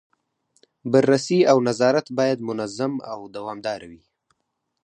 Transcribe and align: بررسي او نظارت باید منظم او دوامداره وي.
بررسي 0.91 1.39
او 1.51 1.57
نظارت 1.69 2.07
باید 2.17 2.39
منظم 2.49 2.93
او 3.13 3.19
دوامداره 3.35 3.85
وي. 3.91 4.01